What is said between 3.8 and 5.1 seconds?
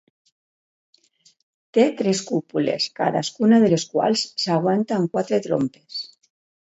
quals s'aguanta